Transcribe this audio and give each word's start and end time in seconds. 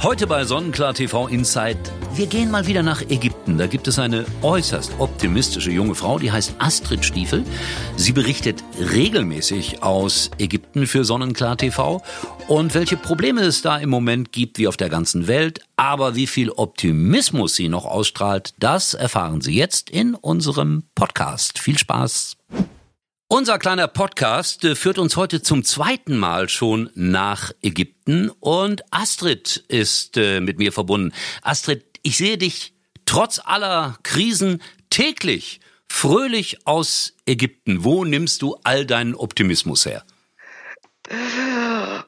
Heute 0.00 0.28
bei 0.28 0.44
Sonnenklar 0.44 0.94
TV 0.94 1.26
Insight. 1.26 1.76
Wir 2.14 2.28
gehen 2.28 2.52
mal 2.52 2.68
wieder 2.68 2.84
nach 2.84 3.02
Ägypten. 3.02 3.58
Da 3.58 3.66
gibt 3.66 3.88
es 3.88 3.98
eine 3.98 4.24
äußerst 4.42 4.92
optimistische 5.00 5.72
junge 5.72 5.96
Frau, 5.96 6.20
die 6.20 6.30
heißt 6.30 6.54
Astrid 6.60 7.04
Stiefel. 7.04 7.42
Sie 7.96 8.12
berichtet 8.12 8.62
regelmäßig 8.78 9.82
aus 9.82 10.30
Ägypten 10.38 10.86
für 10.86 11.04
Sonnenklar 11.04 11.56
TV 11.56 12.00
und 12.46 12.74
welche 12.74 12.96
Probleme 12.96 13.40
es 13.40 13.60
da 13.62 13.76
im 13.78 13.90
Moment 13.90 14.30
gibt, 14.30 14.58
wie 14.58 14.68
auf 14.68 14.76
der 14.76 14.88
ganzen 14.88 15.26
Welt. 15.26 15.62
Aber 15.74 16.14
wie 16.14 16.28
viel 16.28 16.50
Optimismus 16.50 17.56
sie 17.56 17.68
noch 17.68 17.84
ausstrahlt, 17.84 18.54
das 18.60 18.94
erfahren 18.94 19.40
Sie 19.40 19.56
jetzt 19.56 19.90
in 19.90 20.14
unserem 20.14 20.84
Podcast. 20.94 21.58
Viel 21.58 21.76
Spaß! 21.76 22.36
Unser 23.30 23.58
kleiner 23.58 23.88
Podcast 23.88 24.64
äh, 24.64 24.74
führt 24.74 24.98
uns 24.98 25.18
heute 25.18 25.42
zum 25.42 25.62
zweiten 25.62 26.16
Mal 26.16 26.48
schon 26.48 26.88
nach 26.94 27.52
Ägypten 27.60 28.30
und 28.40 28.82
Astrid 28.90 29.64
ist 29.68 30.16
äh, 30.16 30.40
mit 30.40 30.56
mir 30.56 30.72
verbunden. 30.72 31.12
Astrid, 31.42 31.84
ich 32.02 32.16
sehe 32.16 32.38
dich 32.38 32.72
trotz 33.04 33.38
aller 33.44 33.98
Krisen 34.02 34.62
täglich 34.88 35.60
fröhlich 35.90 36.66
aus 36.66 37.16
Ägypten. 37.26 37.84
Wo 37.84 38.06
nimmst 38.06 38.40
du 38.40 38.56
all 38.64 38.86
deinen 38.86 39.14
Optimismus 39.14 39.84
her? 39.84 40.04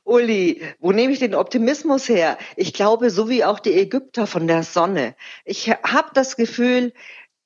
Uli, 0.05 0.62
wo 0.79 0.93
nehme 0.93 1.12
ich 1.12 1.18
den 1.18 1.34
Optimismus 1.34 2.09
her? 2.09 2.38
Ich 2.57 2.73
glaube, 2.73 3.10
so 3.10 3.29
wie 3.29 3.45
auch 3.45 3.60
die 3.60 3.74
Ägypter 3.74 4.27
von 4.27 4.46
der 4.46 4.62
Sonne. 4.62 5.15
Ich 5.45 5.68
habe 5.68 6.10
das 6.15 6.37
Gefühl, 6.37 6.95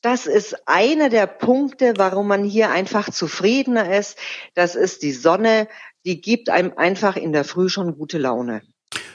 das 0.04 0.26
ist 0.26 0.68
einer 0.68 1.08
der 1.08 1.26
Punkte, 1.26 1.94
warum 1.96 2.28
man 2.28 2.44
hier 2.44 2.70
einfach 2.70 3.08
zufriedener 3.08 3.96
ist. 3.96 4.18
Das 4.54 4.74
ist 4.74 5.02
die 5.02 5.12
Sonne, 5.12 5.66
die 6.04 6.20
gibt 6.20 6.50
einem 6.50 6.74
einfach 6.76 7.16
in 7.16 7.32
der 7.32 7.44
Früh 7.44 7.70
schon 7.70 7.96
gute 7.96 8.18
Laune. 8.18 8.60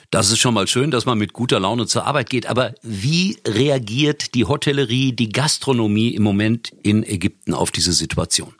Das 0.09 0.31
ist 0.31 0.39
schon 0.39 0.55
mal 0.55 0.65
schön, 0.65 0.89
dass 0.89 1.05
man 1.05 1.19
mit 1.19 1.33
guter 1.33 1.59
Laune 1.59 1.85
zur 1.85 2.07
Arbeit 2.07 2.31
geht. 2.31 2.47
Aber 2.47 2.73
wie 2.81 3.37
reagiert 3.45 4.33
die 4.33 4.45
Hotellerie, 4.45 5.13
die 5.13 5.29
Gastronomie 5.29 6.15
im 6.15 6.23
Moment 6.23 6.71
in 6.81 7.03
Ägypten 7.03 7.53
auf 7.53 7.69
diese 7.69 7.93
Situation? 7.93 8.55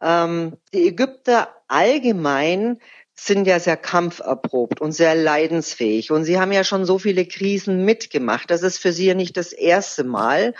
Ähm, 0.00 0.56
die 0.72 0.86
Ägypter 0.86 1.48
allgemein 1.66 2.78
sind 3.14 3.46
ja 3.46 3.60
sehr 3.60 3.76
kampferprobt 3.76 4.80
und 4.80 4.92
sehr 4.92 5.14
leidensfähig. 5.14 6.10
Und 6.10 6.24
sie 6.24 6.40
haben 6.40 6.52
ja 6.52 6.64
schon 6.64 6.84
so 6.84 6.98
viele 6.98 7.26
Krisen 7.26 7.84
mitgemacht. 7.84 8.50
Das 8.50 8.62
ist 8.62 8.78
für 8.78 8.92
sie 8.92 9.06
ja 9.06 9.14
nicht 9.14 9.36
das 9.36 9.52
erste 9.52 10.04
Mal. 10.04 10.54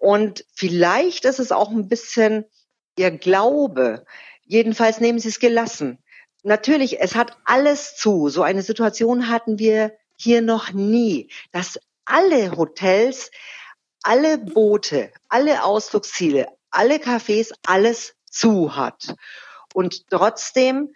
Und 0.00 0.44
vielleicht 0.54 1.24
ist 1.24 1.38
es 1.38 1.52
auch 1.52 1.70
ein 1.70 1.88
bisschen 1.88 2.44
ihr 2.98 3.10
Glaube. 3.10 4.04
Jedenfalls 4.44 5.00
nehmen 5.00 5.18
sie 5.18 5.28
es 5.28 5.38
gelassen. 5.38 5.98
Natürlich, 6.42 7.00
es 7.00 7.14
hat 7.14 7.36
alles 7.44 7.96
zu. 7.96 8.28
So 8.28 8.42
eine 8.42 8.62
Situation 8.62 9.28
hatten 9.28 9.58
wir 9.58 9.92
hier 10.16 10.42
noch 10.42 10.72
nie, 10.72 11.30
dass 11.52 11.78
alle 12.04 12.56
Hotels, 12.56 13.30
alle 14.02 14.38
Boote, 14.38 15.10
alle 15.28 15.64
Ausflugsziele, 15.64 16.48
alle 16.70 16.96
Cafés, 16.96 17.52
alles 17.66 18.14
zu 18.30 18.76
hat. 18.76 19.16
Und 19.72 20.10
trotzdem 20.10 20.94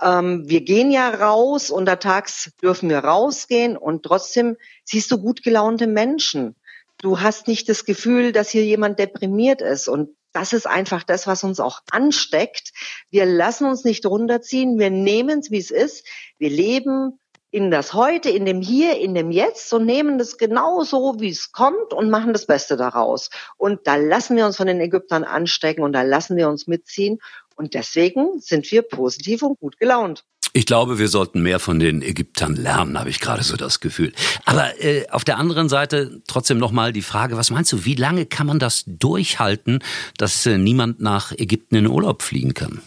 ähm, 0.00 0.48
wir 0.48 0.60
gehen 0.62 0.90
ja 0.90 1.08
raus, 1.08 1.70
untertags 1.70 2.52
dürfen 2.62 2.90
wir 2.90 2.98
rausgehen 2.98 3.76
und 3.76 4.02
trotzdem 4.02 4.56
siehst 4.84 5.10
du 5.10 5.18
gut 5.18 5.42
gelaunte 5.42 5.86
Menschen. 5.86 6.54
Du 6.98 7.20
hast 7.20 7.48
nicht 7.48 7.68
das 7.68 7.84
Gefühl, 7.84 8.32
dass 8.32 8.50
hier 8.50 8.64
jemand 8.64 8.98
deprimiert 8.98 9.62
ist 9.62 9.88
und 9.88 10.10
das 10.32 10.52
ist 10.52 10.66
einfach 10.66 11.02
das, 11.02 11.26
was 11.26 11.44
uns 11.44 11.60
auch 11.60 11.80
ansteckt. 11.90 12.72
Wir 13.10 13.24
lassen 13.24 13.66
uns 13.66 13.84
nicht 13.84 14.04
runterziehen, 14.04 14.78
wir 14.78 14.90
nehmen 14.90 15.38
es, 15.38 15.50
wie 15.50 15.58
es 15.58 15.70
ist. 15.70 16.06
Wir 16.38 16.50
leben 16.50 17.18
in 17.50 17.70
das 17.70 17.94
Heute, 17.94 18.28
in 18.28 18.44
dem 18.44 18.60
Hier, 18.60 18.98
in 18.98 19.14
dem 19.14 19.30
Jetzt 19.30 19.72
und 19.72 19.86
nehmen 19.86 20.18
das 20.18 20.36
genau 20.36 20.82
so, 20.82 21.20
wie 21.20 21.30
es 21.30 21.52
kommt 21.52 21.94
und 21.94 22.10
machen 22.10 22.34
das 22.34 22.44
Beste 22.44 22.76
daraus. 22.76 23.30
Und 23.56 23.86
da 23.86 23.96
lassen 23.96 24.36
wir 24.36 24.44
uns 24.44 24.58
von 24.58 24.66
den 24.66 24.78
Ägyptern 24.78 25.24
anstecken 25.24 25.82
und 25.82 25.94
da 25.94 26.02
lassen 26.02 26.36
wir 26.36 26.50
uns 26.50 26.66
mitziehen. 26.66 27.18
Und 27.56 27.74
deswegen 27.74 28.38
sind 28.38 28.70
wir 28.70 28.82
positiv 28.82 29.42
und 29.42 29.58
gut 29.58 29.78
gelaunt. 29.78 30.24
Ich 30.52 30.64
glaube, 30.64 30.98
wir 30.98 31.08
sollten 31.08 31.42
mehr 31.42 31.58
von 31.58 31.78
den 31.78 32.00
Ägyptern 32.00 32.56
lernen, 32.56 32.98
habe 32.98 33.10
ich 33.10 33.20
gerade 33.20 33.42
so 33.42 33.56
das 33.56 33.80
Gefühl. 33.80 34.12
Aber 34.46 34.82
äh, 34.82 35.06
auf 35.10 35.22
der 35.22 35.36
anderen 35.36 35.68
Seite 35.68 36.22
trotzdem 36.26 36.56
nochmal 36.56 36.94
die 36.94 37.02
Frage, 37.02 37.36
was 37.36 37.50
meinst 37.50 37.72
du, 37.72 37.84
wie 37.84 37.94
lange 37.94 38.24
kann 38.24 38.46
man 38.46 38.58
das 38.58 38.84
durchhalten, 38.86 39.80
dass 40.16 40.46
äh, 40.46 40.56
niemand 40.56 41.00
nach 41.00 41.32
Ägypten 41.32 41.74
in 41.74 41.86
Urlaub 41.86 42.22
fliegen 42.22 42.54
kann? 42.54 42.80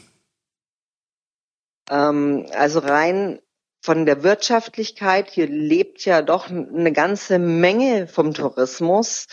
Ähm, 1.91 2.47
also 2.53 2.79
rein 2.79 3.39
von 3.81 4.05
der 4.05 4.23
Wirtschaftlichkeit, 4.23 5.29
hier 5.29 5.47
lebt 5.47 6.03
ja 6.05 6.21
doch 6.21 6.49
eine 6.49 6.91
ganze 6.91 7.39
Menge 7.39 8.07
vom 8.07 8.33
Tourismus, 8.33 9.27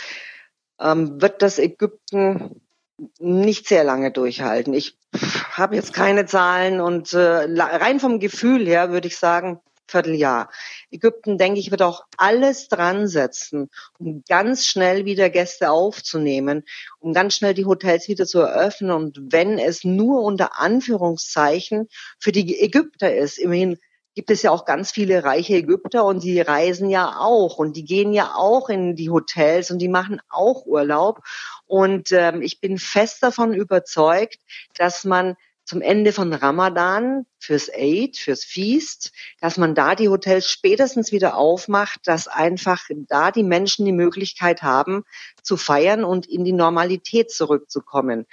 ähm, 0.78 1.20
wird 1.20 1.42
das 1.42 1.58
Ägypten 1.58 2.60
nicht 3.18 3.68
sehr 3.68 3.84
lange 3.84 4.10
durchhalten. 4.10 4.72
Ich 4.72 4.98
habe 5.52 5.76
jetzt 5.76 5.92
keine 5.92 6.26
Zahlen 6.26 6.80
und 6.80 7.12
äh, 7.12 7.18
rein 7.18 8.00
vom 8.00 8.20
Gefühl 8.20 8.66
her 8.66 8.90
würde 8.90 9.08
ich 9.08 9.16
sagen, 9.16 9.60
Vierteljahr. 9.88 10.50
Ägypten, 10.90 11.38
denke 11.38 11.60
ich, 11.60 11.70
wird 11.70 11.82
auch 11.82 12.04
alles 12.16 12.68
dran 12.68 13.06
setzen, 13.06 13.70
um 13.98 14.24
ganz 14.28 14.66
schnell 14.66 15.04
wieder 15.04 15.30
Gäste 15.30 15.70
aufzunehmen, 15.70 16.64
um 16.98 17.12
ganz 17.12 17.36
schnell 17.36 17.54
die 17.54 17.66
Hotels 17.66 18.08
wieder 18.08 18.26
zu 18.26 18.40
eröffnen. 18.40 18.90
Und 18.90 19.18
wenn 19.30 19.58
es 19.58 19.84
nur 19.84 20.22
unter 20.22 20.60
Anführungszeichen 20.60 21.88
für 22.18 22.32
die 22.32 22.60
Ägypter 22.60 23.14
ist, 23.14 23.38
immerhin 23.38 23.78
gibt 24.16 24.30
es 24.30 24.42
ja 24.42 24.50
auch 24.50 24.64
ganz 24.64 24.90
viele 24.90 25.24
reiche 25.24 25.56
Ägypter 25.56 26.04
und 26.04 26.24
die 26.24 26.40
reisen 26.40 26.88
ja 26.88 27.18
auch 27.18 27.58
und 27.58 27.76
die 27.76 27.84
gehen 27.84 28.14
ja 28.14 28.34
auch 28.34 28.70
in 28.70 28.96
die 28.96 29.10
Hotels 29.10 29.70
und 29.70 29.78
die 29.78 29.90
machen 29.90 30.22
auch 30.30 30.64
Urlaub. 30.64 31.20
Und 31.66 32.12
ähm, 32.12 32.40
ich 32.40 32.60
bin 32.60 32.78
fest 32.78 33.22
davon 33.22 33.52
überzeugt, 33.52 34.38
dass 34.74 35.04
man 35.04 35.36
zum 35.66 35.82
Ende 35.82 36.12
von 36.12 36.32
Ramadan 36.32 37.26
fürs 37.38 37.68
Aid, 37.68 38.16
fürs 38.16 38.44
Feast, 38.44 39.12
dass 39.40 39.58
man 39.58 39.74
da 39.74 39.94
die 39.94 40.08
Hotels 40.08 40.48
spätestens 40.48 41.12
wieder 41.12 41.36
aufmacht, 41.36 42.00
dass 42.04 42.26
einfach 42.26 42.84
da 43.08 43.30
die 43.30 43.42
Menschen 43.42 43.84
die 43.84 43.92
Möglichkeit 43.92 44.62
haben, 44.62 45.04
zu 45.42 45.58
feiern 45.58 46.04
und 46.04 46.26
in 46.26 46.44
die 46.44 46.52
Normalität 46.52 47.30
zurückzukommen. 47.30 48.26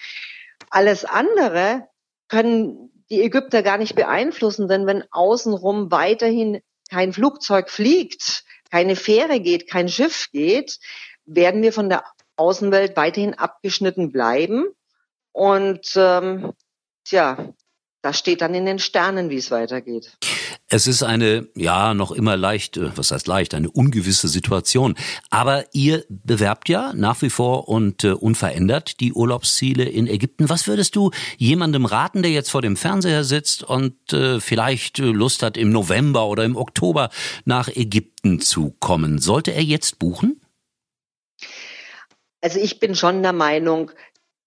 Alles 0.69 1.03
andere 1.03 1.89
können 2.29 2.92
die 3.13 3.21
Ägypter 3.21 3.61
gar 3.61 3.77
nicht 3.77 3.93
beeinflussen, 3.93 4.67
denn 4.67 4.87
wenn 4.87 5.03
außenrum 5.11 5.91
weiterhin 5.91 6.61
kein 6.89 7.13
Flugzeug 7.13 7.69
fliegt, 7.69 8.43
keine 8.71 8.95
Fähre 8.95 9.39
geht, 9.39 9.69
kein 9.69 9.87
Schiff 9.87 10.29
geht, 10.31 10.79
werden 11.25 11.61
wir 11.61 11.71
von 11.71 11.89
der 11.89 12.05
Außenwelt 12.37 12.97
weiterhin 12.97 13.35
abgeschnitten 13.35 14.11
bleiben. 14.11 14.65
Und 15.31 15.91
ähm, 15.95 16.53
tja, 17.05 17.53
das 18.01 18.17
steht 18.17 18.41
dann 18.41 18.55
in 18.55 18.65
den 18.65 18.79
Sternen, 18.79 19.29
wie 19.29 19.37
es 19.37 19.51
weitergeht. 19.51 20.17
Es 20.75 20.87
ist 20.87 21.03
eine, 21.03 21.47
ja, 21.53 21.93
noch 21.93 22.11
immer 22.11 22.35
leicht, 22.35 22.77
äh, 22.77 22.97
was 22.97 23.11
heißt 23.11 23.27
leicht, 23.27 23.53
eine 23.53 23.69
ungewisse 23.69 24.27
Situation. 24.27 24.95
Aber 25.29 25.65
ihr 25.71 26.03
bewerbt 26.09 26.67
ja 26.67 26.93
nach 26.95 27.21
wie 27.21 27.29
vor 27.29 27.69
und 27.69 28.03
äh, 28.03 28.13
unverändert 28.13 28.99
die 28.99 29.13
Urlaubsziele 29.13 29.83
in 29.83 30.07
Ägypten. 30.07 30.49
Was 30.49 30.65
würdest 30.65 30.95
du 30.95 31.11
jemandem 31.37 31.85
raten, 31.85 32.23
der 32.23 32.31
jetzt 32.31 32.49
vor 32.49 32.63
dem 32.63 32.75
Fernseher 32.75 33.23
sitzt 33.23 33.61
und 33.61 34.13
äh, 34.13 34.39
vielleicht 34.39 34.97
äh, 34.97 35.03
Lust 35.03 35.43
hat, 35.43 35.57
im 35.57 35.69
November 35.69 36.25
oder 36.25 36.43
im 36.43 36.55
Oktober 36.55 37.11
nach 37.45 37.67
Ägypten 37.67 38.39
zu 38.39 38.75
kommen? 38.79 39.19
Sollte 39.19 39.51
er 39.51 39.61
jetzt 39.61 39.99
buchen? 39.99 40.41
Also 42.41 42.57
ich 42.57 42.79
bin 42.79 42.95
schon 42.95 43.21
der 43.21 43.33
Meinung, 43.33 43.91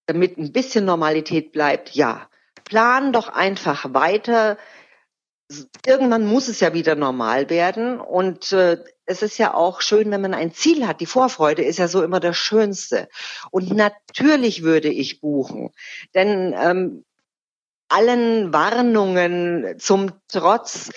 damit 0.07 0.39
ein 0.39 0.51
bisschen 0.51 0.87
Normalität 0.87 1.53
bleibt, 1.53 1.95
ja. 1.95 2.29
Plan 2.65 3.13
doch 3.13 3.29
einfach 3.29 3.95
weiter 3.95 4.59
irgendwann 5.85 6.27
muss 6.27 6.49
es 6.49 6.61
ja 6.61 6.75
wieder 6.75 6.95
normal 6.95 7.51
werden. 7.51 8.01
Und 8.01 8.53
äh, 8.53 8.83
es 9.05 9.23
ist 9.23 9.39
ja 9.39 9.55
auch 9.55 9.81
schön, 9.81 10.11
wenn 10.11 10.21
man 10.21 10.35
ein 10.35 10.53
Ziel 10.53 10.87
hat. 10.87 11.01
Die 11.01 11.07
Vorfreude 11.07 11.63
ist 11.63 11.79
ja 11.79 11.89
so 11.89 12.03
immer 12.03 12.21
das 12.21 12.37
Schönste. 12.37 13.09
Und 13.51 13.73
natürlich 13.73 14.63
würde 14.63 14.89
ich 14.89 15.21
buchen. 15.21 15.71
Denn 16.15 16.55
ähm, 16.59 17.05
allen 17.89 18.53
Warnungen 18.53 19.79
zum 19.79 20.13
Trotz 20.29 20.91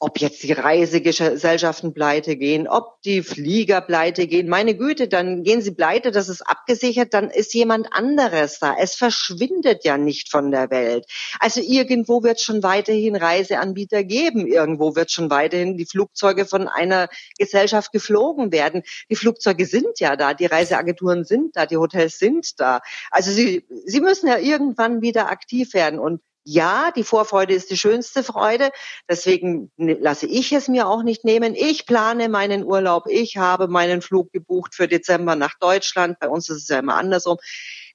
ob 0.00 0.20
jetzt 0.20 0.44
die 0.44 0.52
Reisegesellschaften 0.52 1.92
pleite 1.92 2.36
gehen, 2.36 2.68
ob 2.68 3.02
die 3.02 3.22
Flieger 3.22 3.80
pleite 3.80 4.28
gehen. 4.28 4.48
Meine 4.48 4.76
Güte, 4.76 5.08
dann 5.08 5.42
gehen 5.42 5.60
sie 5.60 5.72
pleite, 5.72 6.12
das 6.12 6.28
ist 6.28 6.42
abgesichert, 6.42 7.14
dann 7.14 7.30
ist 7.30 7.52
jemand 7.52 7.92
anderes 7.92 8.60
da. 8.60 8.76
Es 8.78 8.94
verschwindet 8.94 9.84
ja 9.84 9.98
nicht 9.98 10.30
von 10.30 10.52
der 10.52 10.70
Welt. 10.70 11.06
Also 11.40 11.60
irgendwo 11.60 12.22
wird 12.22 12.40
schon 12.40 12.62
weiterhin 12.62 13.16
Reiseanbieter 13.16 14.04
geben. 14.04 14.46
Irgendwo 14.46 14.94
wird 14.94 15.10
schon 15.10 15.30
weiterhin 15.30 15.76
die 15.76 15.86
Flugzeuge 15.86 16.46
von 16.46 16.68
einer 16.68 17.08
Gesellschaft 17.36 17.90
geflogen 17.90 18.52
werden. 18.52 18.84
Die 19.10 19.16
Flugzeuge 19.16 19.66
sind 19.66 19.98
ja 19.98 20.14
da, 20.14 20.32
die 20.32 20.46
Reiseagenturen 20.46 21.24
sind 21.24 21.56
da, 21.56 21.66
die 21.66 21.76
Hotels 21.76 22.18
sind 22.18 22.60
da. 22.60 22.80
Also 23.10 23.32
sie, 23.32 23.66
sie 23.84 24.00
müssen 24.00 24.28
ja 24.28 24.38
irgendwann 24.38 25.02
wieder 25.02 25.28
aktiv 25.28 25.74
werden. 25.74 25.98
Und 25.98 26.20
Ja, 26.50 26.92
die 26.96 27.04
Vorfreude 27.04 27.52
ist 27.52 27.70
die 27.70 27.76
schönste 27.76 28.24
Freude. 28.24 28.70
Deswegen 29.06 29.70
ne, 29.76 29.98
lasse 30.00 30.26
ich 30.26 30.50
es 30.52 30.66
mir 30.66 30.88
auch 30.88 31.02
nicht 31.02 31.22
nehmen. 31.22 31.54
Ich 31.54 31.84
plane 31.84 32.30
meinen 32.30 32.64
Urlaub. 32.64 33.04
Ich 33.06 33.36
habe 33.36 33.68
meinen 33.68 34.00
Flug 34.00 34.32
gebucht 34.32 34.74
für 34.74 34.88
Dezember 34.88 35.36
nach 35.36 35.58
Deutschland. 35.60 36.18
Bei 36.20 36.28
uns 36.30 36.48
ist 36.48 36.62
es 36.62 36.68
ja 36.68 36.78
immer 36.78 36.94
andersrum. 36.94 37.36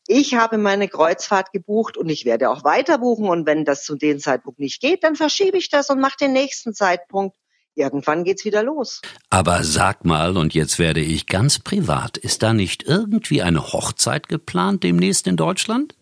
Ich 0.05 0.35
habe 0.35 0.59
meine 0.59 0.87
Kreuzfahrt 0.87 1.51
gebucht 1.51 1.97
und 1.97 2.09
ich 2.09 2.25
werde 2.25 2.51
auch 2.51 2.63
weiter 2.63 2.99
buchen. 2.99 3.27
Und 3.27 3.47
wenn 3.47 3.65
das 3.65 3.85
zu 3.85 3.95
dem 3.95 4.19
Zeitpunkt 4.19 4.59
nicht 4.59 4.79
geht, 4.81 5.03
dann 5.03 5.15
verschiebe 5.15 5.57
ich 5.57 5.69
das 5.69 5.89
und 5.89 5.99
mache 5.99 6.17
den 6.21 6.33
nächsten 6.33 6.75
Zeitpunkt. 6.75 7.35
Irgendwann 7.73 8.23
geht's 8.23 8.45
wieder 8.45 8.61
los. 8.61 9.01
Aber 9.31 9.63
sag 9.63 10.05
mal, 10.05 10.37
und 10.37 10.53
jetzt 10.53 10.77
werde 10.77 10.99
ich 10.99 11.25
ganz 11.25 11.57
privat, 11.57 12.17
ist 12.17 12.43
da 12.43 12.53
nicht 12.53 12.83
irgendwie 12.83 13.41
eine 13.41 13.73
Hochzeit 13.73 14.29
geplant 14.29 14.83
demnächst 14.83 15.25
in 15.25 15.37
Deutschland? 15.37 15.95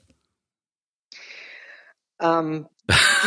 Ähm, 2.22 2.68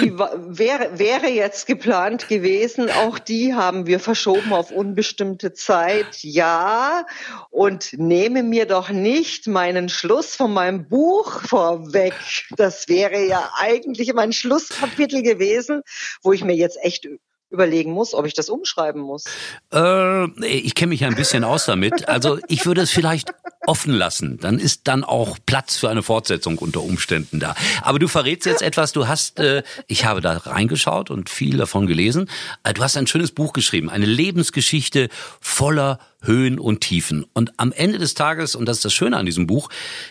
die 0.00 0.18
wäre, 0.18 0.98
wäre 0.98 1.28
jetzt 1.28 1.66
geplant 1.66 2.28
gewesen. 2.28 2.90
Auch 2.90 3.18
die 3.18 3.54
haben 3.54 3.86
wir 3.86 4.00
verschoben 4.00 4.52
auf 4.52 4.70
unbestimmte 4.70 5.52
Zeit. 5.52 6.22
Ja. 6.22 7.06
Und 7.50 7.94
nehme 7.94 8.42
mir 8.42 8.66
doch 8.66 8.90
nicht 8.90 9.46
meinen 9.46 9.88
Schluss 9.88 10.34
von 10.34 10.52
meinem 10.52 10.88
Buch 10.88 11.42
vorweg. 11.42 12.14
Das 12.56 12.88
wäre 12.88 13.24
ja 13.26 13.50
eigentlich 13.58 14.12
mein 14.14 14.32
Schlusskapitel 14.32 15.22
gewesen, 15.22 15.82
wo 16.22 16.32
ich 16.32 16.44
mir 16.44 16.56
jetzt 16.56 16.78
echt 16.82 17.08
überlegen 17.54 17.92
muss, 17.92 18.12
ob 18.12 18.26
ich 18.26 18.34
das 18.34 18.50
umschreiben 18.50 19.00
muss. 19.00 19.24
Äh, 19.72 20.26
ich 20.46 20.74
kenne 20.74 20.90
mich 20.90 21.00
ja 21.00 21.08
ein 21.08 21.14
bisschen 21.14 21.44
aus 21.44 21.64
damit. 21.64 22.08
Also 22.08 22.38
ich 22.48 22.66
würde 22.66 22.82
es 22.82 22.90
vielleicht 22.90 23.32
offen 23.66 23.94
lassen. 23.94 24.38
Dann 24.38 24.58
ist 24.58 24.82
dann 24.84 25.04
auch 25.04 25.38
Platz 25.46 25.76
für 25.76 25.88
eine 25.88 26.02
Fortsetzung 26.02 26.58
unter 26.58 26.82
Umständen 26.82 27.40
da. 27.40 27.54
Aber 27.82 27.98
du 27.98 28.08
verrätst 28.08 28.46
jetzt 28.46 28.62
etwas. 28.62 28.92
Du 28.92 29.08
hast, 29.08 29.40
äh, 29.40 29.62
ich 29.86 30.04
habe 30.04 30.20
da 30.20 30.36
reingeschaut 30.36 31.10
und 31.10 31.30
viel 31.30 31.56
davon 31.56 31.86
gelesen. 31.86 32.28
Äh, 32.62 32.74
du 32.74 32.82
hast 32.82 32.96
ein 32.96 33.06
schönes 33.06 33.32
Buch 33.32 33.52
geschrieben, 33.52 33.88
eine 33.88 34.06
Lebensgeschichte 34.06 35.08
voller 35.40 35.98
Höhen 36.26 36.58
und 36.58 36.80
Tiefen. 36.80 37.24
Und 37.32 37.52
am 37.58 37.72
Ende 37.72 37.98
des 37.98 38.14
Tages, 38.14 38.54
und 38.54 38.66
das 38.66 38.78
ist 38.78 38.84
das 38.84 38.92
Schöne 38.92 39.16
an 39.16 39.26
diesem 39.26 39.46
Buch, 39.46 39.68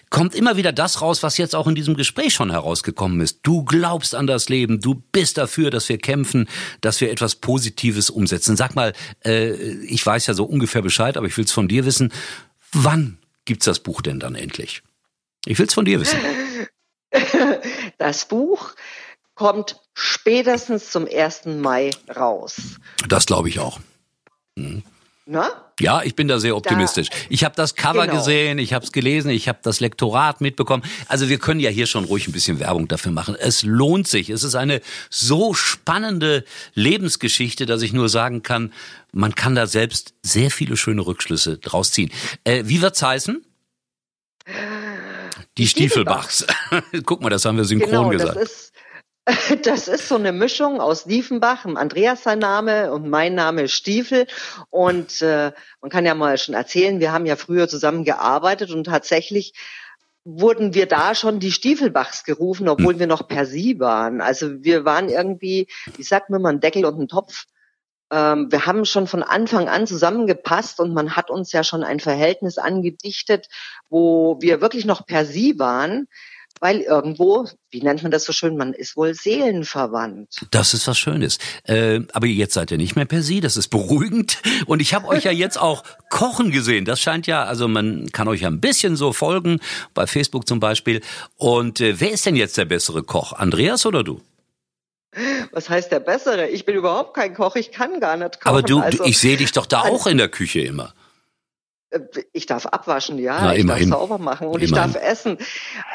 kommt 0.09 0.35
immer 0.35 0.57
wieder 0.57 0.71
das 0.71 1.01
raus, 1.01 1.23
was 1.23 1.37
jetzt 1.37 1.55
auch 1.55 1.67
in 1.67 1.75
diesem 1.75 1.95
Gespräch 1.95 2.33
schon 2.33 2.51
herausgekommen 2.51 3.21
ist. 3.21 3.39
Du 3.43 3.63
glaubst 3.63 4.15
an 4.15 4.27
das 4.27 4.49
Leben, 4.49 4.79
du 4.79 4.95
bist 5.11 5.37
dafür, 5.37 5.69
dass 5.69 5.89
wir 5.89 5.97
kämpfen, 5.97 6.47
dass 6.81 7.01
wir 7.01 7.11
etwas 7.11 7.35
Positives 7.35 8.09
umsetzen. 8.09 8.55
Sag 8.55 8.75
mal, 8.75 8.93
äh, 9.25 9.51
ich 9.83 10.05
weiß 10.05 10.27
ja 10.27 10.33
so 10.33 10.45
ungefähr 10.45 10.81
Bescheid, 10.81 11.17
aber 11.17 11.27
ich 11.27 11.37
will 11.37 11.45
es 11.45 11.51
von 11.51 11.67
dir 11.67 11.85
wissen. 11.85 12.11
Wann 12.71 13.17
gibt's 13.45 13.65
das 13.65 13.79
Buch 13.79 14.01
denn 14.01 14.19
dann 14.19 14.35
endlich? 14.35 14.83
Ich 15.45 15.59
will 15.59 15.67
es 15.67 15.73
von 15.73 15.85
dir 15.85 15.99
wissen. 15.99 16.19
Das 17.99 18.25
Buch 18.27 18.73
kommt 19.35 19.79
spätestens 19.93 20.91
zum 20.91 21.07
1. 21.07 21.45
Mai 21.45 21.91
raus. 22.15 22.79
Das 23.07 23.25
glaube 23.25 23.49
ich 23.49 23.59
auch. 23.59 23.79
Mhm. 24.55 24.83
Na? 25.25 25.62
Ja, 25.79 26.03
ich 26.03 26.15
bin 26.15 26.27
da 26.27 26.39
sehr 26.39 26.55
optimistisch. 26.55 27.09
Da, 27.09 27.15
ich 27.29 27.43
habe 27.43 27.55
das 27.55 27.75
Cover 27.75 28.05
genau. 28.05 28.19
gesehen, 28.19 28.59
ich 28.59 28.73
habe 28.73 28.85
es 28.85 28.91
gelesen, 28.91 29.29
ich 29.29 29.47
habe 29.47 29.59
das 29.63 29.79
Lektorat 29.79 30.41
mitbekommen. 30.41 30.83
Also 31.07 31.29
wir 31.29 31.39
können 31.39 31.59
ja 31.59 31.69
hier 31.69 31.87
schon 31.87 32.05
ruhig 32.05 32.27
ein 32.27 32.31
bisschen 32.31 32.59
Werbung 32.59 32.87
dafür 32.87 33.11
machen. 33.11 33.35
Es 33.39 33.63
lohnt 33.63 34.07
sich. 34.07 34.29
Es 34.29 34.43
ist 34.43 34.55
eine 34.55 34.81
so 35.09 35.53
spannende 35.53 36.43
Lebensgeschichte, 36.75 37.65
dass 37.65 37.81
ich 37.81 37.93
nur 37.93 38.09
sagen 38.09 38.43
kann, 38.43 38.71
man 39.11 39.35
kann 39.35 39.55
da 39.55 39.67
selbst 39.67 40.13
sehr 40.21 40.51
viele 40.51 40.77
schöne 40.77 41.05
Rückschlüsse 41.05 41.57
draus 41.57 41.91
ziehen. 41.91 42.11
Äh, 42.43 42.63
wie 42.65 42.81
wird's 42.81 43.01
heißen? 43.01 43.43
Die 45.57 45.67
Stiefelbachs. 45.67 46.45
Guck 47.05 47.21
mal, 47.21 47.29
das 47.29 47.45
haben 47.45 47.57
wir 47.57 47.65
synchron 47.65 48.09
genau, 48.09 48.09
gesagt. 48.09 48.72
Das 49.63 49.87
ist 49.87 50.07
so 50.07 50.15
eine 50.15 50.31
Mischung 50.31 50.81
aus 50.81 51.05
Diefenbach, 51.05 51.65
Andreas 51.65 52.23
sein 52.23 52.39
Name 52.39 52.91
und 52.91 53.09
mein 53.09 53.35
Name 53.35 53.63
ist 53.63 53.73
Stiefel. 53.73 54.27
Und 54.69 55.21
äh, 55.21 55.51
man 55.81 55.89
kann 55.89 56.05
ja 56.05 56.13
mal 56.13 56.37
schon 56.37 56.55
erzählen, 56.55 56.99
wir 56.99 57.11
haben 57.11 57.25
ja 57.25 57.35
früher 57.35 57.67
zusammen 57.67 58.03
gearbeitet 58.03 58.71
und 58.71 58.85
tatsächlich 58.85 59.53
wurden 60.25 60.73
wir 60.73 60.87
da 60.87 61.15
schon 61.15 61.39
die 61.39 61.51
Stiefelbachs 61.51 62.23
gerufen, 62.23 62.69
obwohl 62.69 62.97
wir 62.97 63.07
noch 63.07 63.27
per 63.27 63.45
Sie 63.45 63.79
waren. 63.79 64.21
Also 64.21 64.63
wir 64.63 64.85
waren 64.85 65.09
irgendwie, 65.09 65.67
wie 65.97 66.03
sagt 66.03 66.29
man, 66.29 66.45
ein 66.45 66.61
Deckel 66.61 66.85
und 66.85 66.99
ein 66.99 67.07
Topf. 67.09 67.45
Ähm, 68.09 68.49
wir 68.49 68.65
haben 68.65 68.85
schon 68.85 69.07
von 69.07 69.21
Anfang 69.21 69.67
an 69.67 69.85
zusammengepasst 69.85 70.79
und 70.79 70.93
man 70.93 71.15
hat 71.15 71.29
uns 71.29 71.51
ja 71.51 71.63
schon 71.63 71.83
ein 71.83 71.99
Verhältnis 71.99 72.57
angedichtet, 72.57 73.47
wo 73.89 74.37
wir 74.39 74.61
wirklich 74.61 74.85
noch 74.85 75.05
per 75.05 75.25
Sie 75.25 75.59
waren 75.59 76.07
weil 76.59 76.81
irgendwo, 76.81 77.47
wie 77.71 77.81
nennt 77.81 78.03
man 78.03 78.11
das 78.11 78.23
so 78.23 78.33
schön, 78.33 78.55
man 78.55 78.73
ist 78.73 78.95
wohl 78.95 79.13
seelenverwandt. 79.13 80.29
Das 80.51 80.73
ist 80.73 80.87
was 80.87 80.97
Schönes. 80.97 81.37
Äh, 81.65 82.01
aber 82.13 82.27
jetzt 82.27 82.53
seid 82.53 82.71
ihr 82.71 82.77
nicht 82.77 82.95
mehr 82.95 83.05
per 83.05 83.21
Sie, 83.21 83.41
das 83.41 83.57
ist 83.57 83.67
beruhigend. 83.67 84.41
Und 84.65 84.81
ich 84.81 84.93
habe 84.93 85.07
euch 85.07 85.23
ja 85.23 85.31
jetzt 85.31 85.59
auch 85.59 85.83
kochen 86.09 86.51
gesehen. 86.51 86.85
Das 86.85 87.01
scheint 87.01 87.27
ja, 87.27 87.43
also 87.43 87.67
man 87.67 88.09
kann 88.11 88.27
euch 88.27 88.41
ja 88.41 88.47
ein 88.47 88.61
bisschen 88.61 88.95
so 88.95 89.13
folgen, 89.13 89.59
bei 89.93 90.07
Facebook 90.07 90.47
zum 90.47 90.59
Beispiel. 90.59 91.01
Und 91.35 91.81
äh, 91.81 91.99
wer 91.99 92.11
ist 92.11 92.25
denn 92.25 92.35
jetzt 92.35 92.57
der 92.57 92.65
bessere 92.65 93.03
Koch, 93.03 93.33
Andreas 93.33 93.85
oder 93.85 94.03
du? 94.03 94.21
Was 95.51 95.69
heißt 95.69 95.91
der 95.91 95.99
bessere? 95.99 96.47
Ich 96.47 96.65
bin 96.65 96.75
überhaupt 96.75 97.13
kein 97.13 97.33
Koch, 97.33 97.55
ich 97.55 97.71
kann 97.71 97.99
gar 97.99 98.17
nicht 98.17 98.39
kochen. 98.39 98.49
Aber 98.49 98.63
du, 98.63 98.79
also, 98.79 99.03
ich 99.05 99.19
sehe 99.19 99.37
dich 99.37 99.51
doch 99.51 99.65
da 99.65 99.81
auch 99.81 100.07
in 100.07 100.17
der 100.17 100.29
Küche 100.29 100.61
immer. 100.61 100.93
Äh, 101.93 102.23
ich 102.33 102.45
darf 102.45 102.65
abwaschen, 102.65 103.17
ja, 103.19 103.39
Na, 103.41 103.55
ich 103.55 103.65
darf 103.65 103.81
sauber 103.83 104.17
machen 104.17 104.47
und 104.47 104.61
immerhin. 104.61 104.65
ich 104.65 104.93
darf 104.93 104.95
essen. 104.95 105.37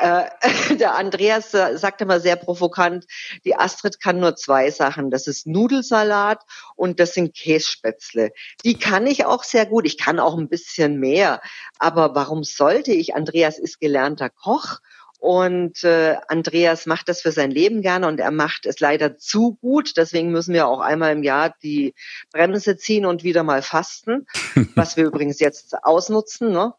Äh, 0.00 0.24
der 0.76 0.94
Andreas 0.94 1.52
äh, 1.54 1.76
sagt 1.76 2.00
immer 2.00 2.20
sehr 2.20 2.36
provokant, 2.36 3.06
die 3.44 3.56
Astrid 3.56 4.00
kann 4.00 4.20
nur 4.20 4.36
zwei 4.36 4.70
Sachen. 4.70 5.10
Das 5.10 5.26
ist 5.26 5.46
Nudelsalat 5.46 6.42
und 6.76 7.00
das 7.00 7.14
sind 7.14 7.34
Kässpätzle. 7.34 8.32
Die 8.64 8.78
kann 8.78 9.06
ich 9.06 9.26
auch 9.26 9.44
sehr 9.44 9.66
gut. 9.66 9.86
Ich 9.86 9.98
kann 9.98 10.18
auch 10.18 10.36
ein 10.38 10.48
bisschen 10.48 10.98
mehr. 10.98 11.40
Aber 11.78 12.14
warum 12.14 12.44
sollte 12.44 12.92
ich? 12.92 13.14
Andreas 13.14 13.58
ist 13.58 13.80
gelernter 13.80 14.30
Koch 14.30 14.78
und 15.18 15.82
äh, 15.84 16.16
Andreas 16.28 16.86
macht 16.86 17.08
das 17.08 17.22
für 17.22 17.32
sein 17.32 17.50
Leben 17.50 17.82
gerne 17.82 18.06
und 18.06 18.20
er 18.20 18.30
macht 18.30 18.66
es 18.66 18.78
leider 18.80 19.18
zu 19.18 19.56
gut. 19.60 19.96
Deswegen 19.96 20.30
müssen 20.30 20.54
wir 20.54 20.68
auch 20.68 20.80
einmal 20.80 21.12
im 21.12 21.22
Jahr 21.22 21.54
die 21.62 21.94
Bremse 22.32 22.76
ziehen 22.76 23.04
und 23.04 23.24
wieder 23.24 23.42
mal 23.42 23.62
fasten, 23.62 24.26
was 24.76 24.96
wir 24.96 25.04
übrigens 25.04 25.40
jetzt 25.40 25.74
ausnutzen. 25.82 26.52
Ne? 26.52 26.72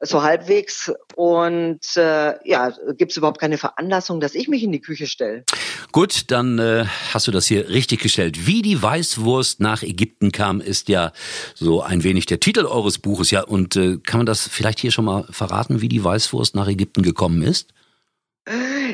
so 0.00 0.22
halbwegs. 0.22 0.92
Und 1.16 1.80
äh, 1.96 2.48
ja, 2.48 2.72
gibt 2.96 3.10
es 3.10 3.16
überhaupt 3.16 3.40
keine 3.40 3.58
Veranlassung, 3.58 4.20
dass 4.20 4.34
ich 4.34 4.48
mich 4.48 4.62
in 4.62 4.72
die 4.72 4.80
Küche 4.80 5.06
stelle. 5.06 5.44
Gut, 5.92 6.30
dann 6.30 6.58
äh, 6.58 6.84
hast 7.12 7.26
du 7.26 7.30
das 7.30 7.46
hier 7.46 7.68
richtig 7.68 8.00
gestellt. 8.00 8.46
Wie 8.46 8.62
die 8.62 8.80
Weißwurst 8.80 9.60
nach 9.60 9.82
Ägypten 9.82 10.30
kam, 10.32 10.60
ist 10.60 10.88
ja 10.88 11.12
so 11.54 11.82
ein 11.82 12.04
wenig 12.04 12.26
der 12.26 12.40
Titel 12.40 12.66
eures 12.66 12.98
Buches. 12.98 13.30
Ja, 13.30 13.42
und 13.42 13.76
äh, 13.76 13.98
kann 13.98 14.18
man 14.18 14.26
das 14.26 14.46
vielleicht 14.46 14.78
hier 14.78 14.92
schon 14.92 15.06
mal 15.06 15.24
verraten, 15.30 15.80
wie 15.80 15.88
die 15.88 16.04
Weißwurst 16.04 16.54
nach 16.54 16.68
Ägypten 16.68 17.02
gekommen 17.02 17.42
ist? 17.42 17.72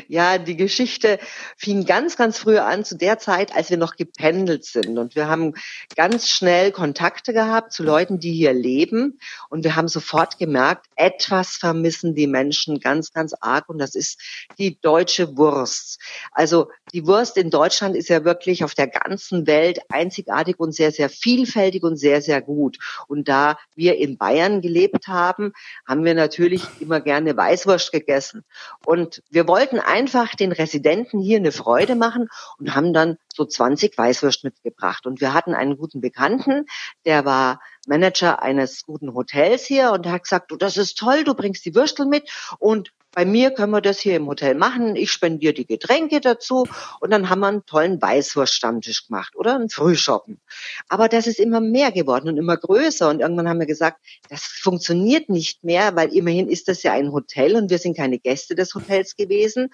Ja, 0.07 0.37
die 0.37 0.57
Geschichte 0.57 1.19
fing 1.55 1.85
ganz, 1.85 2.17
ganz 2.17 2.37
früh 2.37 2.57
an, 2.57 2.83
zu 2.83 2.97
der 2.97 3.19
Zeit, 3.19 3.55
als 3.55 3.69
wir 3.69 3.77
noch 3.77 3.95
gependelt 3.95 4.65
sind. 4.65 4.97
Und 4.97 5.15
wir 5.15 5.27
haben 5.27 5.53
ganz 5.95 6.29
schnell 6.29 6.71
Kontakte 6.71 7.31
gehabt 7.31 7.71
zu 7.71 7.83
Leuten, 7.83 8.19
die 8.19 8.33
hier 8.33 8.53
leben. 8.53 9.19
Und 9.49 9.63
wir 9.63 9.75
haben 9.75 9.87
sofort 9.87 10.37
gemerkt, 10.37 10.87
etwas 10.95 11.51
vermissen 11.55 12.15
die 12.15 12.27
Menschen 12.27 12.79
ganz, 12.79 13.13
ganz 13.13 13.33
arg. 13.39 13.69
Und 13.69 13.77
das 13.77 13.95
ist 13.95 14.19
die 14.57 14.79
deutsche 14.79 15.37
Wurst. 15.37 15.99
Also 16.31 16.69
die 16.93 17.07
Wurst 17.07 17.37
in 17.37 17.49
Deutschland 17.49 17.95
ist 17.95 18.09
ja 18.09 18.25
wirklich 18.25 18.63
auf 18.63 18.73
der 18.73 18.87
ganzen 18.87 19.47
Welt 19.47 19.79
einzigartig 19.89 20.59
und 20.59 20.73
sehr, 20.73 20.91
sehr 20.91 21.09
vielfältig 21.09 21.83
und 21.83 21.95
sehr, 21.95 22.21
sehr 22.21 22.41
gut. 22.41 22.77
Und 23.07 23.29
da 23.29 23.57
wir 23.75 23.97
in 23.97 24.17
Bayern 24.17 24.61
gelebt 24.61 25.07
haben, 25.07 25.53
haben 25.87 26.03
wir 26.03 26.13
natürlich 26.13 26.63
immer 26.79 26.99
gerne 26.99 27.37
Weißwurst 27.37 27.91
gegessen. 27.91 28.43
Und 28.85 29.23
wir 29.29 29.44
wollten 29.47 29.79
einfach 29.79 30.35
den 30.35 30.51
Residenten 30.51 31.19
hier 31.19 31.37
eine 31.37 31.51
Freude 31.51 31.95
machen 31.95 32.29
und 32.57 32.75
haben 32.75 32.93
dann 32.93 33.17
so 33.33 33.45
20 33.45 33.97
Weißwürst 33.97 34.43
mitgebracht. 34.43 35.05
Und 35.05 35.21
wir 35.21 35.33
hatten 35.33 35.53
einen 35.53 35.77
guten 35.77 36.01
Bekannten, 36.01 36.65
der 37.05 37.25
war 37.25 37.59
Manager 37.87 38.41
eines 38.41 38.83
guten 38.83 39.13
Hotels 39.13 39.65
hier 39.65 39.91
und 39.91 40.07
hat 40.07 40.23
gesagt, 40.23 40.51
du, 40.51 40.57
das 40.57 40.77
ist 40.77 40.97
toll, 40.97 41.23
du 41.23 41.33
bringst 41.33 41.65
die 41.65 41.75
Würstel 41.75 42.05
mit 42.05 42.29
und 42.59 42.91
bei 43.15 43.25
mir 43.25 43.51
können 43.51 43.71
wir 43.71 43.81
das 43.81 43.99
hier 43.99 44.17
im 44.17 44.27
Hotel 44.27 44.55
machen. 44.55 44.95
Ich 44.97 45.11
spendiere 45.11 45.53
die 45.53 45.65
Getränke 45.65 46.19
dazu 46.19 46.67
und 46.99 47.11
dann 47.11 47.29
haben 47.29 47.39
wir 47.39 47.47
einen 47.47 47.65
tollen 47.65 48.01
Weißwurststammtisch 48.01 49.07
gemacht 49.07 49.35
oder 49.35 49.55
einen 49.55 49.69
Frühschoppen. 49.69 50.41
Aber 50.89 51.07
das 51.07 51.25
ist 51.25 51.39
immer 51.39 51.61
mehr 51.61 51.93
geworden 51.93 52.27
und 52.27 52.37
immer 52.37 52.57
größer 52.57 53.09
und 53.09 53.21
irgendwann 53.21 53.47
haben 53.47 53.59
wir 53.59 53.65
gesagt, 53.65 54.05
das 54.29 54.43
funktioniert 54.43 55.29
nicht 55.29 55.63
mehr, 55.63 55.95
weil 55.95 56.13
immerhin 56.13 56.49
ist 56.49 56.67
das 56.67 56.83
ja 56.83 56.91
ein 56.91 57.13
Hotel 57.13 57.55
und 57.55 57.69
wir 57.69 57.79
sind 57.79 57.95
keine 57.95 58.19
Gäste 58.19 58.53
des 58.53 58.75
Hotels 58.75 59.15
gewesen. 59.15 59.69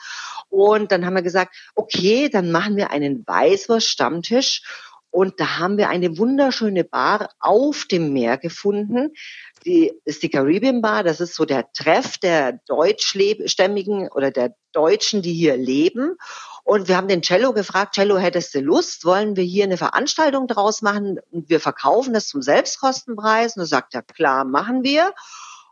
Und 0.49 0.91
dann 0.91 1.05
haben 1.05 1.15
wir 1.15 1.23
gesagt, 1.23 1.55
okay, 1.73 2.29
dann 2.29 2.51
machen 2.51 2.75
wir 2.75 2.91
einen 2.91 3.25
Weißwurststammtisch 3.25 4.61
und 5.11 5.41
da 5.41 5.59
haben 5.59 5.77
wir 5.77 5.89
eine 5.89 6.17
wunderschöne 6.17 6.85
Bar 6.85 7.29
auf 7.39 7.85
dem 7.85 8.13
Meer 8.13 8.37
gefunden. 8.37 9.13
Die 9.65 9.93
ist 10.05 10.23
die 10.23 10.29
Caribbean 10.29 10.81
Bar. 10.81 11.03
Das 11.03 11.19
ist 11.19 11.35
so 11.35 11.43
der 11.43 11.71
Treff 11.73 12.17
der 12.17 12.59
deutschstämmigen 12.67 14.07
oder 14.07 14.31
der 14.31 14.55
Deutschen, 14.71 15.21
die 15.21 15.33
hier 15.33 15.57
leben. 15.57 16.15
Und 16.63 16.87
wir 16.87 16.95
haben 16.95 17.09
den 17.09 17.21
Cello 17.21 17.51
gefragt, 17.51 17.95
Cello, 17.95 18.17
hättest 18.17 18.55
du 18.55 18.61
Lust? 18.61 19.03
Wollen 19.03 19.35
wir 19.35 19.43
hier 19.43 19.65
eine 19.65 19.77
Veranstaltung 19.77 20.47
draus 20.47 20.81
machen? 20.81 21.19
Und 21.29 21.49
wir 21.49 21.59
verkaufen 21.59 22.13
das 22.13 22.27
zum 22.27 22.41
Selbstkostenpreis? 22.41 23.57
Und 23.57 23.63
er 23.63 23.67
sagt, 23.67 23.93
ja 23.93 24.01
klar, 24.01 24.45
machen 24.45 24.83
wir. 24.83 25.13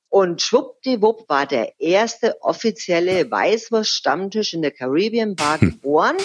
Und 0.09 0.41
schwuppdiwupp 0.41 1.29
war 1.29 1.45
der 1.45 1.79
erste 1.79 2.41
offizielle 2.41 3.31
Weißwurst-Stammtisch 3.31 4.53
in 4.53 4.63
der 4.63 4.71
Caribbean 4.71 5.35
Bar 5.35 5.61
hm. 5.61 5.69
geboren. 5.71 6.17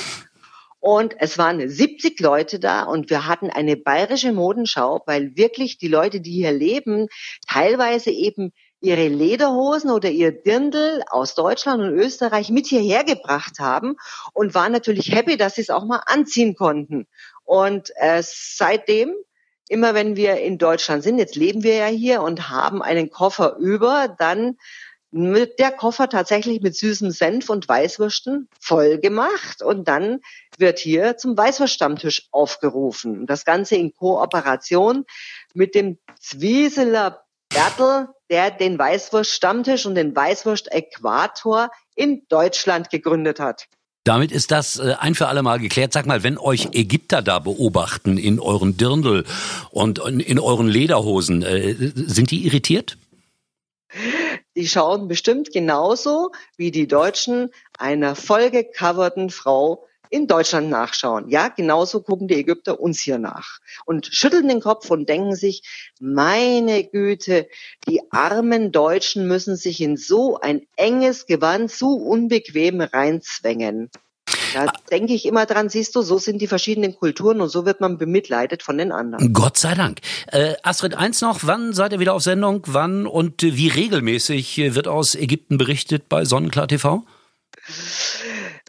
Und 0.86 1.16
es 1.18 1.38
waren 1.38 1.66
70 1.66 2.20
Leute 2.20 2.60
da 2.60 2.82
und 2.82 3.08
wir 3.08 3.26
hatten 3.26 3.48
eine 3.48 3.74
bayerische 3.74 4.34
Modenschau, 4.34 5.00
weil 5.06 5.34
wirklich 5.34 5.78
die 5.78 5.88
Leute, 5.88 6.20
die 6.20 6.32
hier 6.32 6.52
leben, 6.52 7.08
teilweise 7.48 8.10
eben 8.10 8.52
ihre 8.82 9.08
Lederhosen 9.08 9.90
oder 9.90 10.10
ihr 10.10 10.30
Dirndl 10.30 11.02
aus 11.08 11.34
Deutschland 11.34 11.82
und 11.82 11.94
Österreich 11.94 12.50
mit 12.50 12.66
hierher 12.66 13.02
gebracht 13.02 13.60
haben 13.60 13.96
und 14.34 14.54
waren 14.54 14.72
natürlich 14.72 15.10
happy, 15.10 15.38
dass 15.38 15.54
sie 15.54 15.62
es 15.62 15.70
auch 15.70 15.86
mal 15.86 16.02
anziehen 16.04 16.54
konnten. 16.54 17.06
Und 17.44 17.90
äh, 17.96 18.22
seitdem, 18.22 19.14
immer 19.70 19.94
wenn 19.94 20.16
wir 20.16 20.36
in 20.36 20.58
Deutschland 20.58 21.02
sind, 21.02 21.16
jetzt 21.16 21.34
leben 21.34 21.62
wir 21.62 21.76
ja 21.76 21.86
hier 21.86 22.20
und 22.20 22.50
haben 22.50 22.82
einen 22.82 23.08
Koffer 23.08 23.56
über, 23.56 24.14
dann 24.18 24.58
mit 25.14 25.60
der 25.60 25.70
Koffer 25.70 26.08
tatsächlich 26.08 26.60
mit 26.60 26.74
süßem 26.74 27.12
Senf 27.12 27.48
und 27.48 27.68
Weißwürsten 27.68 28.48
voll 28.58 28.98
gemacht 28.98 29.62
und 29.62 29.86
dann 29.86 30.18
wird 30.58 30.80
hier 30.80 31.16
zum 31.16 31.36
Weißwurststammtisch 31.38 32.26
aufgerufen. 32.32 33.24
Das 33.26 33.44
Ganze 33.44 33.76
in 33.76 33.94
Kooperation 33.94 35.04
mit 35.54 35.76
dem 35.76 35.98
Zwieseler 36.18 37.22
Bertel, 37.48 38.08
der 38.28 38.50
den 38.50 38.76
Weißwurst-Stammtisch 38.76 39.86
und 39.86 39.94
den 39.94 40.16
Weißwurst-Äquator 40.16 41.70
in 41.94 42.22
Deutschland 42.28 42.90
gegründet 42.90 43.38
hat. 43.38 43.68
Damit 44.02 44.32
ist 44.32 44.50
das 44.50 44.80
äh, 44.80 44.96
ein 44.98 45.14
für 45.14 45.28
alle 45.28 45.44
Mal 45.44 45.60
geklärt. 45.60 45.92
Sag 45.92 46.06
mal, 46.06 46.24
wenn 46.24 46.38
euch 46.38 46.70
Ägypter 46.72 47.22
da 47.22 47.38
beobachten 47.38 48.18
in 48.18 48.40
euren 48.40 48.76
Dirndl 48.76 49.24
und 49.70 50.00
in 50.00 50.40
euren 50.40 50.66
Lederhosen, 50.66 51.42
äh, 51.42 51.74
sind 51.94 52.32
die 52.32 52.44
irritiert? 52.44 52.98
Die 54.56 54.68
schauen 54.68 55.08
bestimmt 55.08 55.52
genauso 55.52 56.30
wie 56.56 56.70
die 56.70 56.86
Deutschen 56.86 57.50
einer 57.78 58.14
vollgecoverten 58.14 59.30
Frau 59.30 59.86
in 60.10 60.28
Deutschland 60.28 60.70
nachschauen. 60.70 61.28
Ja, 61.28 61.48
genauso 61.48 62.00
gucken 62.00 62.28
die 62.28 62.36
Ägypter 62.36 62.78
uns 62.78 63.00
hier 63.00 63.18
nach 63.18 63.58
und 63.84 64.06
schütteln 64.06 64.46
den 64.46 64.60
Kopf 64.60 64.88
und 64.90 65.08
denken 65.08 65.34
sich, 65.34 65.92
meine 65.98 66.84
Güte, 66.84 67.48
die 67.88 68.00
armen 68.12 68.70
Deutschen 68.70 69.26
müssen 69.26 69.56
sich 69.56 69.80
in 69.80 69.96
so 69.96 70.38
ein 70.38 70.66
enges 70.76 71.26
Gewand 71.26 71.72
zu 71.72 71.96
unbequem 71.96 72.80
reinzwängen. 72.80 73.90
Da 74.54 74.72
denke 74.90 75.12
ich 75.12 75.26
immer 75.26 75.46
dran, 75.46 75.68
siehst 75.68 75.94
du, 75.94 76.02
so 76.02 76.18
sind 76.18 76.40
die 76.40 76.46
verschiedenen 76.46 76.96
Kulturen 76.96 77.40
und 77.40 77.48
so 77.48 77.66
wird 77.66 77.80
man 77.80 77.98
bemitleidet 77.98 78.62
von 78.62 78.78
den 78.78 78.92
anderen. 78.92 79.32
Gott 79.32 79.58
sei 79.58 79.74
Dank. 79.74 79.98
Äh, 80.28 80.54
Astrid, 80.62 80.94
eins 80.94 81.20
noch, 81.20 81.40
wann 81.42 81.72
seid 81.72 81.92
ihr 81.92 82.00
wieder 82.00 82.14
auf 82.14 82.22
Sendung? 82.22 82.62
Wann 82.66 83.06
und 83.06 83.42
wie 83.42 83.68
regelmäßig 83.68 84.74
wird 84.74 84.88
aus 84.88 85.14
Ägypten 85.14 85.58
berichtet 85.58 86.08
bei 86.08 86.24
Sonnenklar 86.24 86.68
TV? 86.68 87.04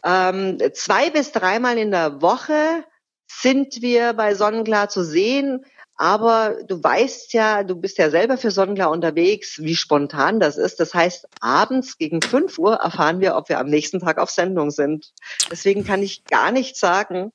Ähm, 0.04 0.58
zwei 0.74 1.10
bis 1.10 1.32
dreimal 1.32 1.78
in 1.78 1.90
der 1.90 2.20
Woche 2.22 2.84
sind 3.26 3.82
wir 3.82 4.12
bei 4.12 4.34
Sonnenklar 4.34 4.88
zu 4.88 5.04
sehen. 5.04 5.64
Aber 5.96 6.56
du 6.66 6.82
weißt 6.82 7.32
ja, 7.32 7.62
du 7.62 7.74
bist 7.74 7.96
ja 7.96 8.10
selber 8.10 8.36
für 8.36 8.50
Sonnenklar 8.50 8.90
unterwegs, 8.90 9.58
wie 9.60 9.76
spontan 9.76 10.40
das 10.40 10.58
ist. 10.58 10.78
Das 10.78 10.92
heißt, 10.92 11.26
abends 11.40 11.96
gegen 11.96 12.20
5 12.20 12.58
Uhr 12.58 12.74
erfahren 12.74 13.20
wir, 13.20 13.36
ob 13.36 13.48
wir 13.48 13.58
am 13.58 13.68
nächsten 13.68 14.00
Tag 14.00 14.18
auf 14.18 14.30
Sendung 14.30 14.70
sind. 14.70 15.12
Deswegen 15.50 15.84
kann 15.84 16.02
ich 16.02 16.24
gar 16.24 16.52
nicht 16.52 16.76
sagen, 16.76 17.32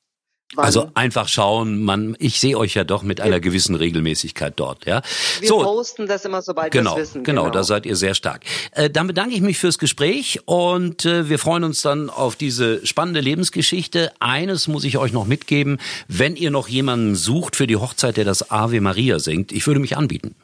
Wann? 0.54 0.66
Also 0.66 0.90
einfach 0.94 1.28
schauen, 1.28 1.82
man, 1.82 2.14
ich 2.18 2.38
sehe 2.38 2.58
euch 2.58 2.74
ja 2.74 2.84
doch 2.84 3.02
mit 3.02 3.22
einer 3.22 3.40
gewissen 3.40 3.74
Regelmäßigkeit 3.74 4.52
dort, 4.56 4.84
ja. 4.84 5.00
Wir 5.40 5.48
so, 5.48 5.60
posten 5.60 6.06
das 6.06 6.26
immer, 6.26 6.42
sobald 6.42 6.72
genau, 6.72 6.96
wir 6.96 7.02
es 7.02 7.10
wissen. 7.10 7.24
Genau, 7.24 7.44
genau, 7.44 7.54
da 7.54 7.64
seid 7.64 7.86
ihr 7.86 7.96
sehr 7.96 8.14
stark. 8.14 8.42
Äh, 8.72 8.90
dann 8.90 9.06
bedanke 9.06 9.34
ich 9.34 9.40
mich 9.40 9.58
fürs 9.58 9.78
Gespräch 9.78 10.40
und 10.44 11.06
äh, 11.06 11.30
wir 11.30 11.38
freuen 11.38 11.64
uns 11.64 11.80
dann 11.80 12.10
auf 12.10 12.36
diese 12.36 12.86
spannende 12.86 13.20
Lebensgeschichte. 13.20 14.12
Eines 14.20 14.68
muss 14.68 14.84
ich 14.84 14.98
euch 14.98 15.12
noch 15.12 15.26
mitgeben, 15.26 15.78
wenn 16.08 16.36
ihr 16.36 16.50
noch 16.50 16.68
jemanden 16.68 17.14
sucht 17.14 17.56
für 17.56 17.66
die 17.66 17.76
Hochzeit, 17.76 18.18
der 18.18 18.24
das 18.24 18.50
Ave 18.50 18.80
Maria 18.82 19.18
singt, 19.18 19.52
ich 19.52 19.66
würde 19.66 19.80
mich 19.80 19.96
anbieten. 19.96 20.34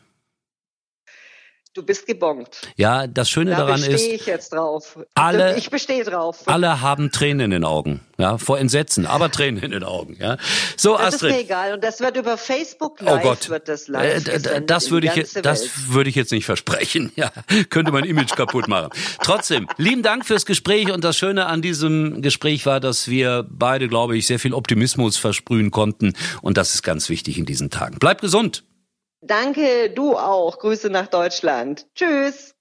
Du 1.75 1.83
bist 1.83 2.07
gebongt. 2.07 2.61
Ja, 2.77 3.07
das 3.07 3.31
Schöne 3.31 3.51
da 3.53 3.59
daran 3.59 3.83
ist, 3.83 4.05
ich 4.05 4.27
jetzt 4.27 4.53
drauf. 4.53 4.99
Alle, 5.15 5.57
ich 5.57 5.71
bestehe 5.71 6.03
drauf. 6.03 6.43
Alle 6.47 6.81
haben 6.81 7.11
Tränen 7.13 7.41
in 7.41 7.51
den 7.51 7.65
Augen, 7.65 8.01
ja, 8.17 8.39
vor 8.39 8.59
Entsetzen, 8.59 9.07
aber 9.07 9.31
Tränen 9.31 9.63
in 9.63 9.71
den 9.71 9.85
Augen, 9.85 10.17
ja. 10.19 10.39
So, 10.77 10.97
das 10.97 11.15
Astrid. 11.15 11.31
ist 11.31 11.37
mir 11.37 11.43
egal 11.43 11.75
und 11.75 11.85
das 11.85 12.01
wird 12.01 12.17
über 12.17 12.37
Facebook 12.39 13.01
live, 13.01 13.21
oh 13.21 13.23
Gott. 13.23 13.49
wird 13.51 13.69
das 13.69 13.87
live 13.87 14.27
äh, 14.27 14.63
Das 14.65 14.91
würde 14.91 15.09
ich, 15.15 15.33
das 15.43 15.89
würde 15.89 16.11
ich 16.11 16.17
jetzt 16.17 16.33
nicht 16.33 16.47
versprechen, 16.47 17.13
ja. 17.17 17.31
Könnte 17.71 17.93
mein 17.93 18.05
Image 18.05 18.35
kaputt 18.35 18.67
machen. 18.67 18.91
Trotzdem, 19.23 19.69
lieben 19.77 20.03
Dank 20.03 20.27
fürs 20.27 20.47
Gespräch 20.47 20.91
und 20.91 21.05
das 21.05 21.17
Schöne 21.17 21.47
an 21.47 21.63
diesem 21.63 22.23
Gespräch 22.23 22.67
war, 22.67 22.81
dass 22.81 23.09
wir 23.09 23.47
beide, 23.49 23.89
glaube 23.89 24.17
ich, 24.17 24.27
sehr 24.27 24.39
viel 24.39 24.55
Optimismus 24.55 25.17
versprühen 25.17 25.71
konnten 25.71 26.15
und 26.43 26.57
das 26.57 26.75
ist 26.75 26.83
ganz 26.83 27.09
wichtig 27.09 27.39
in 27.39 27.45
diesen 27.45 27.71
Tagen. 27.71 27.99
Bleib 28.01 28.21
gesund. 28.21 28.65
Danke, 29.21 29.91
du 29.91 30.17
auch. 30.17 30.59
Grüße 30.59 30.91
nach 30.91 31.09
Deutschland. 31.09 31.87
Tschüss. 31.95 32.55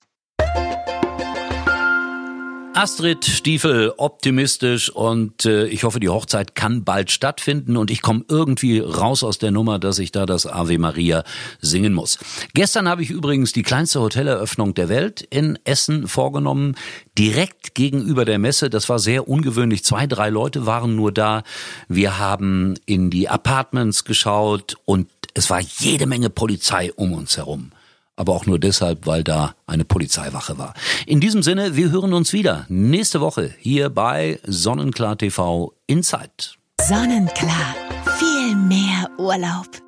Astrid 2.78 3.26
Stiefel, 3.26 3.92
optimistisch 3.98 4.92
und 4.92 5.46
äh, 5.46 5.66
ich 5.66 5.84
hoffe, 5.84 6.00
die 6.00 6.10
Hochzeit 6.10 6.54
kann 6.54 6.84
bald 6.84 7.10
stattfinden 7.10 7.76
und 7.76 7.90
ich 7.90 8.04
komme 8.04 8.24
irgendwie 8.30 8.78
raus 8.78 9.24
aus 9.24 9.40
der 9.40 9.50
Nummer, 9.50 9.80
dass 9.80 9.98
ich 9.98 10.12
da 10.12 10.28
das 10.28 10.46
Ave 10.46 10.78
Maria 10.78 11.24
singen 11.60 11.96
muss. 11.96 12.20
Gestern 12.54 12.88
habe 12.88 13.02
ich 13.02 13.10
übrigens 13.10 13.52
die 13.52 13.64
kleinste 13.64 14.00
Hoteleröffnung 14.00 14.76
der 14.76 14.90
Welt 14.90 15.22
in 15.22 15.58
Essen 15.64 16.08
vorgenommen, 16.08 16.76
direkt 17.18 17.74
gegenüber 17.74 18.26
der 18.26 18.38
Messe. 18.38 18.70
Das 18.70 18.90
war 18.90 19.00
sehr 19.00 19.28
ungewöhnlich. 19.28 19.84
Zwei, 19.84 20.06
drei 20.06 20.30
Leute 20.30 20.68
waren 20.68 20.96
nur 20.96 21.12
da. 21.12 21.42
Wir 21.88 22.20
haben 22.20 22.76
in 22.86 23.10
die 23.10 23.28
Apartments 23.28 24.06
geschaut 24.06 24.76
und 24.86 25.08
es 25.38 25.52
war 25.52 25.60
jede 25.62 26.08
Menge 26.08 26.32
Polizei 26.32 26.92
um 26.94 27.14
uns 27.14 27.38
herum. 27.38 27.72
Aber 28.16 28.34
auch 28.34 28.48
nur 28.48 28.58
deshalb, 28.58 29.06
weil 29.06 29.24
da 29.24 29.54
eine 29.68 29.86
Polizeiwache 29.86 30.58
war. 30.58 30.74
In 31.06 31.20
diesem 31.20 31.44
Sinne, 31.44 31.76
wir 31.76 31.92
hören 31.92 32.14
uns 32.14 32.34
wieder 32.34 32.66
nächste 32.70 33.22
Woche 33.22 33.54
hier 33.60 33.92
bei 33.92 34.40
Sonnenklar 34.48 35.16
TV 35.16 35.74
Inside. 35.86 36.56
Sonnenklar. 36.82 37.76
Viel 38.18 38.56
mehr 38.56 39.12
Urlaub. 39.20 39.87